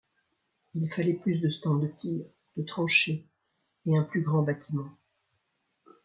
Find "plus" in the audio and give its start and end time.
1.13-1.41, 4.01-4.23